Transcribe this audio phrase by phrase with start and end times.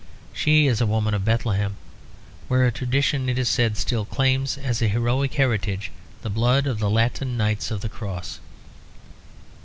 [0.33, 1.75] She is a woman of Bethlehem,
[2.47, 5.91] where a tradition, it is said, still claims as a heroic heritage
[6.23, 8.39] the blood of the Latin knights of the cross.